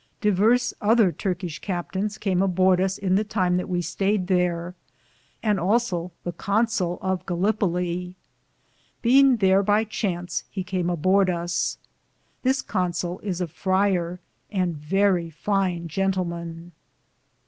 [0.19, 4.73] Diverse other Turkishe captains came a borde us in the time that we stayed thare,
[5.43, 8.15] and also the Consoll of Gal lippelo.^
[9.03, 11.77] Beinge thare by chance he came a borde us.
[12.41, 14.17] This Consoll is a frier,
[14.49, 16.71] and verrie fine Jentlman.